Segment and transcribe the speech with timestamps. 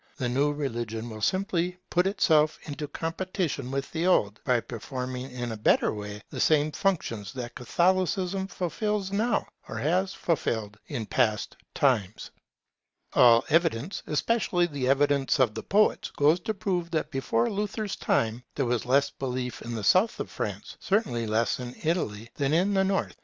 [0.17, 5.51] The new religion will simply put itself into competition with the old by performing in
[5.51, 11.55] a better way the same functions that Catholicism fulfils now, or has fulfilled in past
[11.75, 12.31] times.
[13.13, 18.43] All evidence, especially the evidence of the poets, goes to prove that before Luther's time,
[18.55, 22.73] there was less belief in the South of Europe, certainly less in Italy, than in
[22.73, 23.17] the North.